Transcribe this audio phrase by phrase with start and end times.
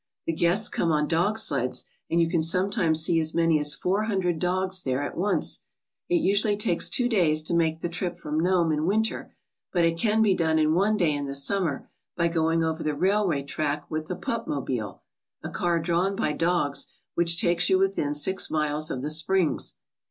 [0.25, 4.05] The guests come on dog sleds and you can sometimes see as many as four
[4.05, 5.61] hundred dogs there at once.
[6.09, 9.35] It usually takes two days to make the trip from Nome in winter,
[9.71, 11.87] but it can be done in one day in the summer
[12.17, 15.03] by going over the railway track with the Pup mobile,
[15.43, 19.75] a car drawn by dogs, which takes you within six miles of the springs."